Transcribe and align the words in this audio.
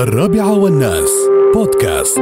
الرابعة 0.00 0.58
والناس. 0.58 1.10
بودكاست. 1.54 2.18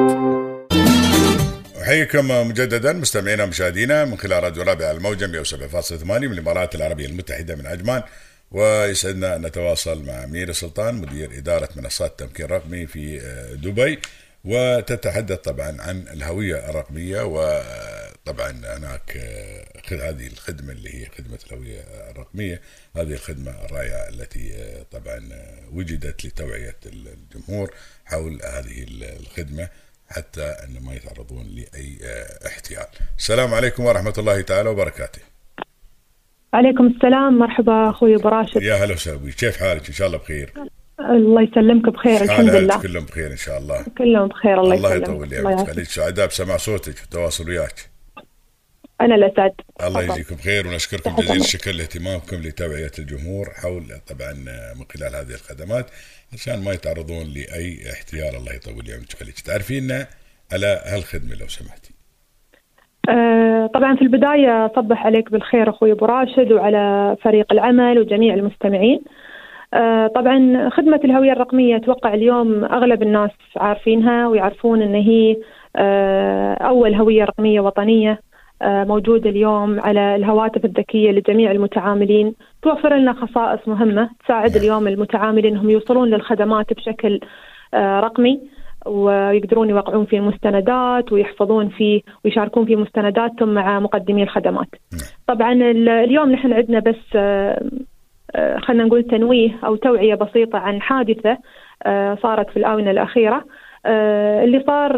أحييكم 1.83 2.49
مجددا 2.49 2.93
مستمعينا 2.93 3.45
ومشاهدينا 3.45 4.04
من 4.04 4.19
خلال 4.19 4.43
راديو 4.43 4.62
رابع 4.62 4.91
الموجة 4.91 5.27
107.8 5.27 6.04
من 6.04 6.33
الإمارات 6.33 6.75
العربية 6.75 7.06
المتحدة 7.06 7.56
من 7.56 7.67
عجمان. 7.67 8.02
ويسعدنا 8.50 9.36
أن 9.36 9.46
نتواصل 9.46 10.04
مع 10.04 10.25
أميرة 10.25 10.52
سلطان 10.52 10.95
مدير 10.95 11.30
إدارة 11.38 11.68
منصات 11.77 12.11
التمكين 12.11 12.46
الرقمي 12.46 12.86
في 12.86 13.20
دبي. 13.62 13.98
وتتحدث 14.45 15.38
طبعا 15.38 15.76
عن 15.80 16.04
الهوية 16.12 16.70
الرقمية 16.70 17.22
وطبعا 18.29 18.50
هناك 18.50 19.16
هذه 19.90 20.26
الخدمة 20.26 20.72
اللي 20.72 20.94
هي 20.94 21.06
خدمة 21.18 21.38
الهوية 21.46 21.80
الرقمية 22.11 22.61
هذه 22.96 23.12
الخدمة 23.12 23.64
الرائعة 23.64 24.08
التي 24.08 24.52
طبعا 24.93 25.29
وجدت 25.72 26.24
لتوعية 26.24 26.76
الجمهور 26.86 27.75
حول 28.04 28.40
هذه 28.44 28.86
الخدمة 29.20 29.68
حتى 30.08 30.43
أن 30.43 30.82
ما 30.82 30.94
يتعرضون 30.94 31.46
لأي 31.46 31.98
احتيال. 32.47 32.87
السلام 33.19 33.55
عليكم 33.55 33.84
ورحمة 33.84 34.15
الله 34.19 34.41
تعالى 34.41 34.69
وبركاته. 34.69 35.20
عليكم 36.55 36.87
السلام. 36.87 37.39
مرحبا 37.39 37.91
أخوي 37.91 38.15
أبو 38.15 38.29
راشد. 38.29 38.62
يا 38.62 38.75
هلا 38.75 38.95
وسهلا 38.95 39.17
بك. 39.17 39.34
كيف 39.34 39.56
حالك؟ 39.56 39.89
إن 39.89 39.95
شاء 39.95 40.06
الله 40.06 40.19
بخير. 40.19 40.53
الله 41.01 41.42
يسلمك 41.42 41.89
بخير 41.95 42.23
الحمد 42.23 42.51
لله. 42.51 42.83
كلهم 42.83 43.05
بخير 43.05 43.31
إن 43.33 43.37
شاء 43.37 43.59
الله. 43.59 43.84
كلهم 43.98 44.29
بخير 44.29 44.61
الله, 44.61 44.75
الله 44.75 44.95
يسلمك. 44.95 45.09
يطول 45.09 45.29
لي 45.29 45.67
خليك 45.67 45.89
سعداء 45.89 46.27
بسمع 46.27 46.56
صوتك. 46.56 47.01
والتواصل 47.01 47.48
وياك. 47.48 47.98
أنا 49.01 49.15
الاسعد 49.15 49.52
الله 49.87 50.02
يجزيكم 50.02 50.37
خير 50.37 50.66
ونشكركم 50.66 51.16
جزيل 51.16 51.41
الشكر 51.41 51.70
لاهتمامكم 51.70 52.37
لتوعية 52.37 52.91
الجمهور 52.98 53.47
حول 53.62 53.83
طبعا 54.11 54.33
من 54.79 54.84
خلال 54.95 55.15
هذه 55.15 55.34
الخدمات. 55.34 55.87
عشان 56.33 56.65
ما 56.65 56.73
يتعرضون 56.73 57.27
لأي 57.37 57.92
احتيال 57.92 58.37
الله 58.37 58.53
يطول 58.55 58.84
لي 58.84 58.92
عمرك 58.92 59.12
خليك 59.12 59.41
تعرفينا 59.41 60.06
على 60.53 60.80
هالخدمة 60.87 61.34
لو 61.41 61.48
سمحتي. 61.48 61.95
أه 63.08 63.70
طبعا 63.75 63.97
في 63.97 64.03
البداية 64.03 64.73
صبح 64.77 65.06
عليك 65.06 65.33
بالخير 65.33 65.70
أخوي 65.70 65.92
أبو 65.92 66.05
راشد 66.05 66.53
وعلى 66.53 67.17
فريق 67.25 67.53
العمل 67.53 67.98
وجميع 67.98 68.34
المستمعين. 68.34 69.01
أه 69.75 70.06
طبعا 70.06 70.70
خدمة 70.77 71.01
الهوية 71.05 71.33
الرقمية 71.33 71.77
أتوقع 71.77 72.14
اليوم 72.14 72.64
أغلب 72.64 73.03
الناس 73.03 73.30
عارفينها 73.56 74.28
ويعرفون 74.28 74.83
إن 74.83 74.95
هي 74.95 75.36
أه 75.77 76.55
أول 76.55 76.95
هوية 76.95 77.25
رقمية 77.25 77.61
وطنية. 77.61 78.28
موجودة 78.62 79.31
اليوم 79.31 79.81
على 79.81 80.17
الهواتف 80.17 80.64
الذكية 80.64 81.11
لجميع 81.11 81.51
المتعاملين. 81.51 82.34
توفر 82.62 82.97
لنا 82.97 83.12
خصائص 83.12 83.69
مهمة 83.69 84.11
تساعد 84.25 84.56
اليوم 84.56 84.89
المتعاملين. 84.89 85.53
أنهم 85.53 85.70
يوصلون 85.70 86.09
للخدمات 86.11 86.73
بشكل 86.73 87.20
رقمي 87.75 88.41
ويقدرون 88.86 89.70
يوقعون 89.70 90.05
في 90.05 90.17
المستندات 90.17 91.12
ويحفظون 91.12 91.69
فيه 91.69 92.01
ويشاركون 92.25 92.67
في 92.67 92.77
مستنداتهم 92.77 93.55
مع 93.55 93.81
مقدمي 93.81 94.23
الخدمات. 94.23 94.69
طبعا 95.27 95.53
اليوم 95.53 96.33
نحن 96.33 96.53
عندنا 96.53 96.79
بس 96.79 97.17
خلينا 98.59 98.84
نقول 98.84 99.03
تنويه 99.03 99.51
أو 99.64 99.77
توعية 99.77 100.14
بسيطة 100.14 100.59
عن 100.59 100.83
حادثة 100.83 101.39
صارت 102.23 102.51
في 102.51 102.56
الآونة 102.56 102.91
الأخيرة. 102.91 103.45
اللي 103.87 104.65
صار 104.67 104.93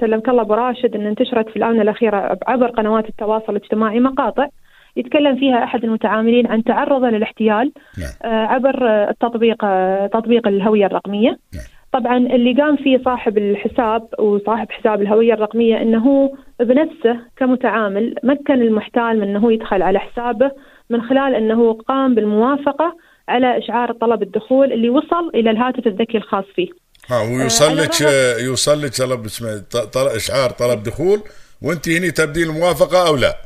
سلمك 0.00 0.28
الله 0.28 0.42
أبو 0.42 0.54
راشد 0.54 0.94
إن 0.96 1.06
انتشرت 1.06 1.48
في 1.48 1.56
الآونة 1.56 1.82
الأخيرة 1.82 2.38
عبر 2.46 2.66
قنوات 2.70 3.08
التواصل 3.08 3.56
الاجتماعي 3.56 4.00
مقاطع 4.00 4.46
يتكلم 4.96 5.36
فيها 5.36 5.64
أحد 5.64 5.84
المتعاملين 5.84 6.46
عن 6.46 6.64
تعرضه 6.64 7.08
للاحتيال 7.10 7.72
عبر 8.24 8.86
التطبيق 9.10 9.56
تطبيق 10.06 10.48
الهوية 10.48 10.86
الرقمية. 10.86 11.38
طبعا 11.92 12.16
اللي 12.16 12.52
قام 12.52 12.76
فيه 12.76 12.98
صاحب 13.04 13.38
الحساب 13.38 14.08
وصاحب 14.18 14.70
حساب 14.70 15.02
الهوية 15.02 15.34
الرقمية 15.34 15.82
إنه 15.82 16.32
بنفسه 16.60 17.18
كمتعامل 17.36 18.14
مكن 18.24 18.54
المحتال 18.62 19.20
من 19.20 19.28
إنه 19.28 19.52
يدخل 19.52 19.82
على 19.82 19.98
حسابه 19.98 20.50
من 20.90 21.02
خلال 21.02 21.34
إنه 21.34 21.72
قام 21.72 22.14
بالموافقة 22.14 22.96
على 23.28 23.58
إشعار 23.58 23.92
طلب 23.92 24.22
الدخول 24.22 24.72
اللي 24.72 24.90
وصل 24.90 25.30
إلى 25.34 25.50
الهاتف 25.50 25.86
الذكي 25.86 26.18
الخاص 26.18 26.44
فيه. 26.54 26.68
ها 27.08 27.22
ويوصل 27.22 27.76
لك 27.76 28.00
يوصل 28.40 28.82
لك 28.82 28.96
طلب 28.96 29.26
طلب 29.92 30.06
إشعار 30.06 30.50
طلب 30.50 30.82
دخول 30.82 31.20
وأنت 31.62 31.88
هنا 31.88 32.10
تبدين 32.10 32.50
الموافقة 32.50 33.08
أو 33.08 33.16
لا؟ 33.16 33.36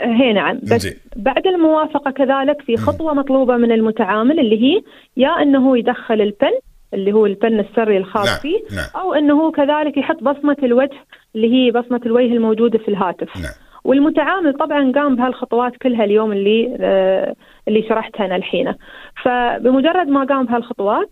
هي 0.00 0.32
نعم 0.32 0.60
بس 0.62 0.82
زي. 0.82 0.96
بعد 1.16 1.46
الموافقة 1.46 2.10
كذلك 2.10 2.62
في 2.66 2.76
خطوة 2.76 3.14
م. 3.14 3.18
مطلوبة 3.18 3.56
من 3.56 3.72
المتعامل 3.72 4.40
اللي 4.40 4.62
هي 4.62 4.82
يا 5.16 5.28
أنه 5.42 5.78
يدخل 5.78 6.20
البن 6.20 6.58
اللي 6.94 7.12
هو 7.12 7.26
البن 7.26 7.60
السري 7.60 7.96
الخاص 7.96 8.26
نعم. 8.26 8.38
فيه 8.38 8.76
نعم. 8.76 8.88
أو 8.96 9.14
أنه 9.14 9.52
كذلك 9.52 9.96
يحط 9.96 10.16
بصمة 10.16 10.56
الوجه 10.62 11.06
اللي 11.34 11.52
هي 11.54 11.70
بصمة 11.70 12.00
الوجه 12.06 12.32
الموجودة 12.32 12.78
في 12.78 12.88
الهاتف 12.88 13.36
نعم. 13.36 13.52
والمتعامل 13.84 14.52
طبعا 14.52 14.92
قام 14.94 15.16
بهالخطوات 15.16 15.76
كلها 15.76 16.04
اليوم 16.04 16.32
اللي 16.32 16.76
آه 16.80 17.34
اللي 17.68 17.82
شرحتها 17.88 18.26
أنا 18.26 18.36
الحين. 18.36 18.74
فبمجرد 19.24 20.08
ما 20.08 20.24
قام 20.24 20.46
بهالخطوات 20.46 21.10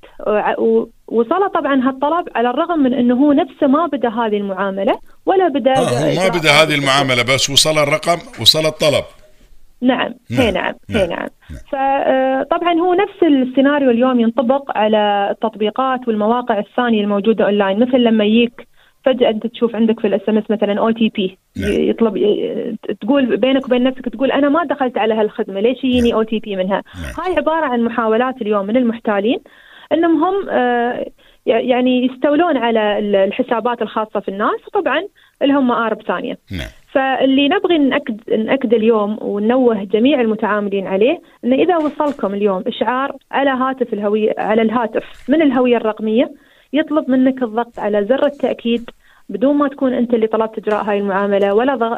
وصل 1.08 1.50
طبعا 1.54 1.88
هالطلب 1.88 2.28
على 2.34 2.50
الرغم 2.50 2.78
من 2.78 2.94
إنه 2.94 3.14
هو 3.14 3.32
نفسه 3.32 3.66
ما 3.66 3.86
بدأ 3.86 4.08
هذه 4.08 4.36
المعاملة 4.36 4.98
ولا 5.26 5.48
بدأ 5.48 5.70
آه 5.70 5.74
هو 5.74 6.22
ما 6.22 6.28
بدأ 6.28 6.50
هذه 6.50 6.74
المعاملة 6.74 7.22
بس 7.22 7.50
وصل 7.50 7.78
الرقم 7.78 8.18
وصل 8.40 8.66
الطلب. 8.66 9.04
نعم 9.82 10.14
هي 10.30 10.50
نعم 10.50 10.74
هي 10.90 11.06
نعم 11.06 11.28
فطبعا 11.68 12.74
هو 12.74 12.94
نفس 12.94 13.22
السيناريو 13.22 13.90
اليوم 13.90 14.20
ينطبق 14.20 14.78
على 14.78 15.28
التطبيقات 15.30 16.08
والمواقع 16.08 16.58
الثانية 16.58 17.00
الموجودة 17.00 17.44
أونلاين. 17.44 17.80
مثل 17.80 17.98
لما 17.98 18.24
يجيك 18.24 18.68
فجأة 19.04 19.30
أنت 19.30 19.46
تشوف 19.46 19.76
عندك 19.76 20.00
في 20.00 20.06
ال 20.06 20.28
SMS 20.28 20.50
مثلا 20.50 20.80
OTP 20.80 21.38
يطلب 21.56 22.14
تقول 23.00 23.36
بينك 23.36 23.64
وبين 23.64 23.82
نفسك 23.82 24.08
تقول 24.08 24.32
أنا 24.32 24.48
ما 24.48 24.64
دخلت 24.64 24.98
على 24.98 25.14
هالخدمة 25.14 25.60
ليش 25.60 25.84
يجيني 25.84 26.14
OTP 26.14 26.56
منها 26.56 26.82
نعم. 27.02 27.26
هاي 27.26 27.36
عبارة 27.36 27.66
عن 27.66 27.82
محاولات 27.82 28.42
اليوم 28.42 28.66
من 28.66 28.76
المحتالين 28.76 29.38
إنهم 29.92 30.24
هم 30.24 30.48
آه 30.50 31.06
يعني 31.46 32.06
يستولون 32.06 32.56
على 32.56 32.98
الحسابات 33.24 33.82
الخاصة 33.82 34.20
في 34.20 34.28
الناس 34.28 34.66
وطبعا 34.66 35.02
لهم 35.42 35.68
مآرب 35.68 36.02
ثانية 36.02 36.38
نعم. 36.50 36.68
فاللي 36.92 37.48
نبغي 37.48 37.78
نأكد 37.78 38.30
نأكد 38.30 38.74
اليوم 38.74 39.18
وننوه 39.22 39.84
جميع 39.84 40.20
المتعاملين 40.20 40.86
عليه 40.86 41.20
ان 41.44 41.52
إذا 41.52 41.76
وصلكم 41.76 42.34
اليوم 42.34 42.64
إشعار 42.66 43.16
على 43.30 43.50
هاتف 43.50 43.92
الهويه 43.92 44.34
على 44.38 44.62
الهاتف 44.62 45.04
من 45.28 45.42
الهوية 45.42 45.76
الرقمية 45.76 46.30
يطلب 46.72 47.10
منك 47.10 47.42
الضغط 47.42 47.78
على 47.78 48.04
زر 48.04 48.26
التأكيد 48.26 48.90
بدون 49.30 49.56
ما 49.56 49.68
تكون 49.68 49.94
أنت 49.94 50.14
اللي 50.14 50.26
طلبت 50.26 50.58
إجراء 50.58 50.84
هاي 50.84 50.98
المعاملة 50.98 51.54
ولا 51.54 51.74
ضغ... 51.74 51.96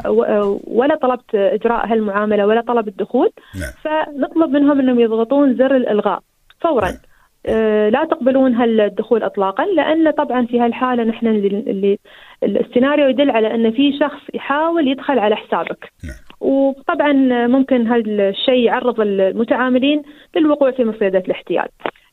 ولا 0.67 0.95
طلبت 0.95 1.35
إجراء 1.35 1.87
هالمعاملة 1.87 2.47
ولا 2.47 2.61
طلب 2.61 2.87
الدخول 2.87 3.29
نعم. 3.55 3.71
فنطلب 3.83 4.49
منهم 4.49 4.79
أنهم 4.79 4.99
يضغطون 4.99 5.55
زر 5.55 5.75
الإلغاء 5.75 6.19
فورا 6.61 6.85
نعم. 6.85 6.97
آه 7.45 7.89
لا 7.89 8.05
تقبلون 8.05 8.55
هالدخول 8.55 9.23
اطلاقا 9.23 9.65
لأن 9.65 10.11
طبعا 10.11 10.45
في 10.45 10.59
هالحالة 10.59 11.03
نحن 11.03 11.27
اللي, 11.27 11.99
السيناريو 12.43 13.09
يدل 13.09 13.31
على 13.31 13.55
إن 13.55 13.71
في 13.71 13.97
شخص 13.99 14.21
يحاول 14.33 14.87
يدخل 14.87 15.19
على 15.19 15.35
حسابك 15.35 15.91
نعم. 16.03 16.15
وطبعا 16.39 17.13
ممكن 17.47 17.87
هذا 17.87 18.29
الشيء 18.29 18.63
يعرض 18.63 18.99
المتعاملين 18.99 20.01
للوقوع 20.35 20.71
في 20.71 20.83
مصيدة 20.83 21.19
الاحتيال 21.19 21.67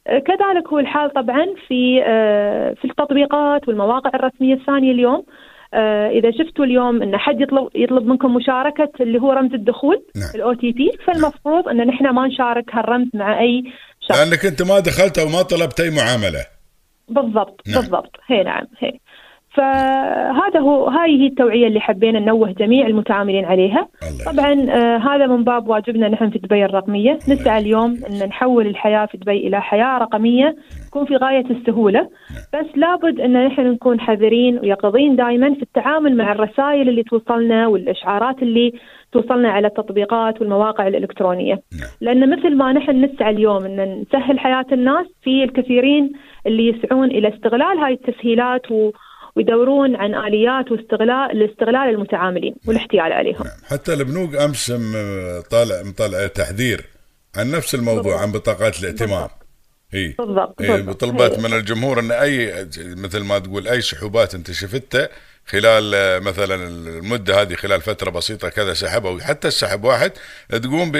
كذلك 0.06 0.68
هو 0.68 0.78
الحال 0.78 1.12
طبعا 1.12 1.46
في 1.68 2.00
في 2.80 2.84
التطبيقات 2.84 3.68
والمواقع 3.68 4.10
الرسمية 4.14 4.54
الثانية 4.54 4.92
اليوم. 4.92 5.24
إذا 6.10 6.30
شفتوا 6.30 6.64
اليوم 6.64 7.02
إن 7.02 7.16
حد 7.16 7.40
يطلب 7.40 7.68
يطلب 7.74 8.06
منكم 8.06 8.34
مشاركة 8.34 8.90
اللي 9.00 9.20
هو 9.20 9.32
رمز 9.32 9.54
الدخول 9.54 10.02
نعم. 10.16 10.30
ال 10.34 10.52
OTP 10.52 10.90
فالمفروض 11.06 11.68
إن 11.68 11.86
نحن 11.86 12.08
ما 12.08 12.26
نشارك 12.26 12.74
هالرمز 12.74 13.08
مع 13.14 13.40
أي 13.40 13.64
شخص. 14.00 14.18
لأنك 14.18 14.46
أنت 14.46 14.62
ما 14.62 14.80
دخلت 14.80 15.18
أو 15.18 15.28
ما 15.28 15.42
طلبت 15.42 15.80
أي 15.80 15.90
معاملة. 15.90 16.46
بالضبط 17.08 17.60
نعم. 17.68 17.80
بالضبط. 17.80 18.16
هي 18.26 18.42
نعم 18.42 18.66
هي. 18.78 18.92
فهذا 19.54 20.60
هو 20.60 20.86
هاي 20.86 21.20
هي 21.20 21.26
التوعية 21.26 21.66
اللي 21.66 21.80
حبينا 21.80 22.20
ننوه 22.20 22.52
جميع 22.52 22.86
المتعاملين 22.86 23.44
عليها. 23.44 23.88
طبعا 24.26 24.52
آه 24.70 24.96
هذا 24.96 25.26
من 25.26 25.44
باب 25.44 25.68
واجبنا 25.68 26.08
نحن 26.08 26.30
في 26.30 26.38
دبي 26.38 26.64
الرقمية. 26.64 27.12
نسعى 27.12 27.60
اليوم 27.60 27.96
أن 28.10 28.28
نحول 28.28 28.66
الحياة 28.66 29.06
في 29.06 29.18
دبي 29.18 29.46
إلى 29.46 29.62
حياة 29.62 29.98
رقمية 29.98 30.56
تكون 30.86 31.04
في 31.04 31.16
غاية 31.16 31.44
السهولة. 31.50 32.08
بس 32.54 32.66
لابد 32.76 33.20
أن 33.20 33.46
نحن 33.46 33.62
نكون 33.62 34.00
حذرين 34.00 34.58
ويقظين 34.58 35.16
دائما 35.16 35.54
في 35.54 35.62
التعامل 35.62 36.16
مع 36.16 36.32
الرسائل 36.32 36.88
اللي 36.88 37.02
توصلنا 37.02 37.66
والإشعارات 37.66 38.42
اللي 38.42 38.72
توصلنا 39.12 39.50
على 39.50 39.66
التطبيقات 39.66 40.40
والمواقع 40.40 40.86
الإلكترونية. 40.86 41.54
نعم. 41.54 41.90
لأن 42.00 42.30
مثل 42.30 42.56
ما 42.56 42.72
نحن 42.72 43.04
نسعى 43.04 43.30
اليوم 43.30 43.64
أن 43.64 44.04
نسهل 44.08 44.38
حياة 44.38 44.66
الناس 44.72 45.06
في 45.22 45.44
الكثيرين 45.44 46.12
اللي 46.46 46.68
يسعون 46.68 47.10
إلى 47.10 47.28
استغلال 47.28 47.78
هاي 47.78 47.92
التسهيلات 47.92 48.70
و 48.70 48.90
ويدورون 49.36 49.96
عن 49.96 50.14
آليات 50.14 50.72
واستغلال 50.72 51.38
لاستغلال 51.38 51.88
المتعاملين 51.94 52.54
والاحتيال 52.66 53.12
عليهم. 53.12 53.44
نعم. 53.44 53.58
حتى 53.64 53.92
البنوك 53.94 54.36
أمس 54.36 54.72
طالع 55.50 55.82
مطلع 55.82 56.26
تحذير 56.26 56.86
عن 57.36 57.50
نفس 57.50 57.74
الموضوع 57.74 58.02
بالضبط. 58.02 58.22
عن 58.22 58.32
بطاقات 58.32 58.80
الائتمان. 58.80 59.28
اي 59.94 60.14
بالضبط، 60.18 60.62
بالضبط. 60.62 61.00
طلبت 61.00 61.32
هي. 61.32 61.42
من 61.42 61.52
الجمهور 61.52 62.00
أن 62.00 62.10
اي 62.10 62.66
مثل 62.78 63.24
ما 63.24 63.38
تقول 63.38 63.68
أي 63.68 63.80
سحوبات 63.80 64.34
أنت 64.34 64.50
شفتها 64.50 65.08
خلال 65.46 65.94
آه، 65.94 66.18
مثلا 66.18 66.54
المدة 66.68 67.40
هذه 67.42 67.54
خلال 67.54 67.80
فترة 67.82 68.10
بسيطة 68.10 68.48
كذا 68.48 68.74
سحب 68.74 69.06
أو 69.06 69.20
حتى 69.20 69.48
السحب 69.48 69.84
واحد 69.84 70.12
تقوم 70.50 70.92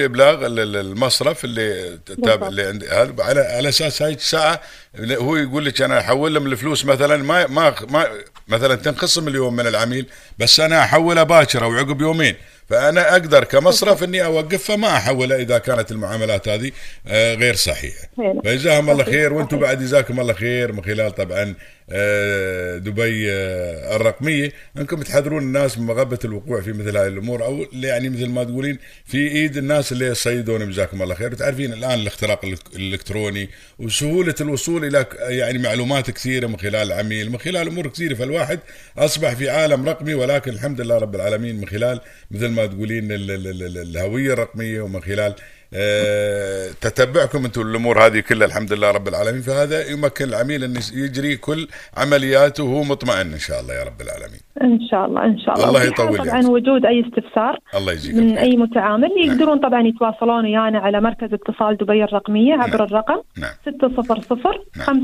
ال- 0.61 0.77
المصرف 0.77 1.45
اللي 1.45 1.99
تابع 2.07 2.49
بالضبط. 2.49 2.49
اللي 2.49 3.23
على 3.23 3.41
على 3.41 3.69
أساس 3.69 4.03
هاي 4.03 4.13
الساعة 4.13 4.61
هو 5.01 5.37
يقول 5.37 5.65
لك 5.65 5.83
أنا 5.83 5.99
أحول 6.01 6.35
لهم 6.35 6.47
الفلوس 6.47 6.85
مثلا 6.85 7.17
ما 7.17 7.47
ما 7.47 7.75
ما 7.89 8.07
مثلا 8.49 8.75
تنخصم 8.75 9.29
اليوم 9.29 9.57
من 9.57 9.67
العميل 9.67 10.07
بس 10.39 10.61
أنا 10.61 10.85
أحولها 10.85 11.23
باكر 11.23 11.65
أو 11.65 11.73
عقب 11.73 12.01
يومين 12.01 12.35
فأنا 12.69 13.13
أقدر 13.13 13.45
كمصرف 13.45 14.05
إني 14.05 14.25
اوقفها 14.25 14.77
ما 14.77 14.97
أحولها 14.97 15.37
إذا 15.39 15.59
كانت 15.59 15.93
المعاملات 15.93 16.49
هذه 16.49 16.71
آه، 17.07 17.35
غير 17.35 17.55
صحيحة 17.55 18.09
هنا. 18.19 18.41
فجزاهم 18.45 18.91
الله 18.91 19.05
خير 19.05 19.31
صحيح. 19.47 19.61
بعد 19.61 19.79
جزاكم 19.83 20.21
الله 20.21 20.33
خير 20.33 20.73
من 20.73 20.85
خلال 20.85 21.15
طبعا 21.15 21.55
آه، 21.91 22.70
دبي 22.85 23.33
آه، 23.33 23.97
الرقمية 23.97 24.53
إنكم 24.77 25.03
تحذرون 25.03 25.43
الناس 25.43 25.79
من 25.79 25.87
مغبة 25.87 26.19
الوقوع 26.25 26.61
في 26.61 26.73
مثل 26.73 26.97
هذه 26.97 27.07
الأمور 27.07 27.45
أو 27.45 27.67
يعني 27.73 28.09
مثل 28.09 28.27
ما 28.29 28.45
تقولين 28.45 28.79
في 29.05 29.29
إيد 29.29 29.57
الناس 29.57 29.93
اللي 29.93 30.07
يصيدون. 30.07 30.71
جزاكم 30.71 31.03
الله 31.03 31.15
خير. 31.15 31.33
وتعرفين 31.33 31.73
الآن 31.73 31.99
الاختراق 32.01 32.45
الإلكتروني 32.77 33.49
وسهولة 33.79 34.35
الوصول 34.41 34.85
إلى 34.85 35.07
يعني 35.21 35.59
معلومات 35.59 36.11
كثيرة 36.11 36.47
من 36.47 36.57
خلال 36.59 36.75
العميل 36.93 37.31
من 37.31 37.39
خلال 37.39 37.69
أمور 37.69 37.89
كثيرة. 37.89 38.15
فالواحد 38.15 38.59
أصبح 38.99 39.35
في 39.35 39.51
عالم 39.51 39.89
رقمي 39.89 40.15
ولكن 40.15 40.51
الحمد 40.51 40.81
لله 40.81 40.99
رب 40.99 41.15
العالمين 41.15 41.57
من 41.61 41.69
خلال 41.69 42.01
مثل 42.31 42.49
ما 42.49 42.67
تقولين 42.67 43.13
ال- 43.13 43.31
ال- 43.31 43.47
ال- 43.47 43.63
ال- 43.63 43.79
الهوية 43.79 44.33
الرقمية 44.33 44.81
ومن 44.81 45.03
خلال 45.03 45.35
آه، 45.75 46.69
تتبعكم 46.81 47.45
أنتم 47.45 47.61
الأمور 47.61 48.07
هذه 48.07 48.21
كلها 48.21 48.47
الحمد 48.47 48.73
لله 48.73 48.91
رب 48.91 49.09
العالمين. 49.09 49.43
فهذا 49.43 49.91
يمكن 49.91 50.25
العميل 50.25 50.65
أن 50.65 50.75
يجري 50.93 51.37
كل 51.37 51.69
عملياته 51.97 52.65
وهو 52.65 52.83
مطمئن 52.83 53.33
إن 53.33 53.39
شاء 53.39 53.61
الله 53.61 53.75
يا 53.75 53.85
رب 53.85 54.01
العالمين. 54.01 54.41
إن 54.63 54.79
شاء 54.91 55.07
الله 55.07 55.25
إن 55.25 55.39
شاء 55.39 55.55
الله. 55.55 55.69
الله 55.69 55.83
يطول 55.83 56.19
طبعا 56.19 56.47
وجود 56.47 56.87
أي 56.87 57.05
استفسار 57.07 57.59
الله 57.75 57.93
يجيك 57.93 58.15
من 58.15 58.39
أي 58.39 58.57
متعامل. 58.57 59.09
نعم. 59.09 59.19
يقدرون 59.19 59.61
نعم. 59.61 59.69
طبعا 59.69 59.87
يتواصلون 59.87 60.45
ويانا 60.45 60.65
يعني 60.65 60.79
على 60.79 61.01
مركز 61.01 61.33
اتصال 61.33 61.77
دبي 61.77 62.05
الرقمية 62.05 62.55
عبر 62.55 62.79
نعم. 62.79 62.87
الرقم 62.87 63.23
600 63.65 63.95
56 64.23 64.55
000 64.77 65.01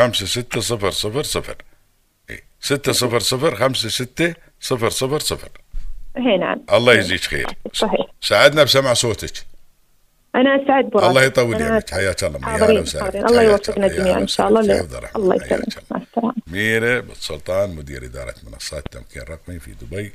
56 0.00 1.42
000 1.42 1.56
600 2.60 4.34
56 4.60 5.38
000 5.38 5.63
هي 6.16 6.36
نعم. 6.36 6.64
الله 6.72 6.94
يجزيك 6.94 7.20
خير. 7.20 7.46
صحيح. 7.72 8.06
سعدنا 8.20 8.64
بسمع 8.64 8.94
صوتك. 8.94 9.32
أنا 10.34 10.64
اسعد 10.64 10.84
براسي 10.84 11.06
الله 11.06 11.22
يطول 11.22 11.60
يعمك 11.60 11.90
حياك 11.90 12.24
الله. 12.24 12.38
يا 12.50 12.64
أهلا 12.64 12.80
وسهلا. 12.80 13.28
الله 13.28 13.42
يوفقنا 13.42 13.88
جميعا 13.88 14.18
إن 14.18 14.26
شاء. 14.26 14.48
الله. 14.48 14.60
الله 15.16 15.36
يسلمك. 15.36 15.82
مع 15.90 16.00
السلامة. 16.02 16.34
ميرة 16.46 17.00
بن 17.00 17.14
سلطان 17.14 17.74
مدير 17.74 18.04
إدارة 18.04 18.34
منصات 18.42 18.86
التمكين 18.86 19.22
الرقمي 19.22 19.58
في 19.58 19.70
دبي. 19.72 20.12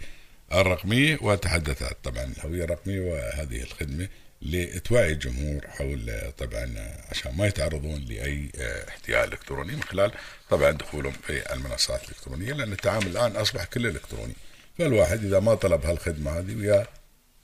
الرقمية 0.53 1.17
وتحدثت 1.21 1.97
طبعا 2.03 2.23
الهوية 2.23 2.63
الرقمية 2.63 2.99
وهذه 3.01 3.63
الخدمة 3.63 4.07
لتوعي 4.41 5.11
الجمهور 5.11 5.61
حول 5.67 6.11
طبعا 6.37 6.75
عشان 7.11 7.37
ما 7.37 7.47
يتعرضون 7.47 8.05
لأي 8.09 8.49
آه، 8.59 8.89
احتيال 8.89 9.33
إلكتروني 9.33 9.71
من 9.75 9.83
خلال 9.83 10.11
طبعا 10.49 10.71
دخولهم 10.71 11.11
في 11.11 11.53
المنصات 11.53 12.03
الإلكترونية 12.03 12.53
لأن 12.53 12.71
التعامل 12.71 13.07
الآن 13.07 13.35
أصبح 13.35 13.63
كله 13.63 13.89
إلكتروني. 13.89 14.33
فالواحد 14.79 15.25
إذا 15.25 15.39
ما 15.39 15.55
طلب 15.55 15.85
هالخدمة 15.85 16.31
هذه 16.31 16.55
ويا 16.55 16.87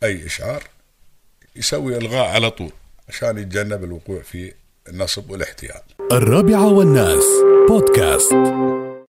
أي 0.04 0.26
إشعار 0.26 0.64
يسوي 1.56 1.98
إلغاء 1.98 2.26
على 2.26 2.52
طول 2.52 2.72
عشان 3.10 3.38
يتجنب 3.38 3.84
الوقوع 3.84 4.22
في 4.22 4.54
النصب 4.90 5.30
والاحتيال. 5.30 5.82
الرابعة 6.12 6.74
والناس 6.74 7.26
بودكاست. 7.70 8.85